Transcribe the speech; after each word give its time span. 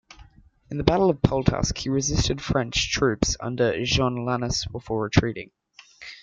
In 0.71 0.79
the 0.79 0.83
Battle 0.83 1.11
of 1.11 1.21
Pultusk 1.21 1.77
he 1.77 1.87
resisted 1.87 2.41
French 2.41 2.91
troops 2.91 3.37
under 3.39 3.85
Jean 3.85 4.25
Lannes 4.25 4.65
before 4.65 5.03
retreating. 5.03 5.51